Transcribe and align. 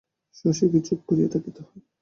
শশীকে 0.35 0.79
চুপ 0.79 0.99
করিয়া 1.07 1.29
থাকিতে 1.29 1.61
হয়। 1.61 1.81